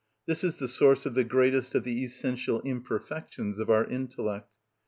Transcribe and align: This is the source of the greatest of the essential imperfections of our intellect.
This 0.25 0.43
is 0.43 0.57
the 0.57 0.67
source 0.67 1.05
of 1.05 1.13
the 1.13 1.23
greatest 1.23 1.75
of 1.75 1.83
the 1.83 2.03
essential 2.03 2.59
imperfections 2.61 3.59
of 3.59 3.69
our 3.69 3.85
intellect. 3.85 4.49